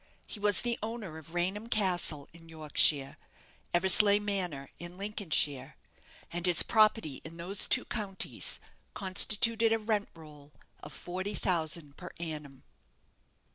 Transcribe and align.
He 0.25 0.39
was 0.39 0.63
the 0.63 0.79
owner 0.81 1.19
of 1.19 1.35
Raynham 1.35 1.69
Castle, 1.69 2.27
in 2.33 2.49
Yorkshire; 2.49 3.17
Eversleigh 3.71 4.17
Manor, 4.19 4.71
in 4.79 4.97
Lincolnshire; 4.97 5.75
and 6.31 6.47
his 6.47 6.63
property 6.63 7.21
in 7.23 7.37
those 7.37 7.67
two 7.67 7.85
counties 7.85 8.59
constituted 8.95 9.71
a 9.71 9.77
rent 9.77 10.09
roll 10.15 10.53
of 10.81 10.91
forty 10.91 11.35
thousand 11.35 11.97
per 11.97 12.09
annum. 12.19 12.63